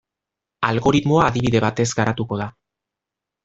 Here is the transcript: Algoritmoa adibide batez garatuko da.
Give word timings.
Algoritmoa 0.69 1.27
adibide 1.33 1.63
batez 1.67 1.87
garatuko 2.01 2.41
da. 2.43 2.49